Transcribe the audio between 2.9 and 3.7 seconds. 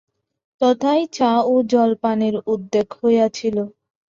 হইয়াছিল।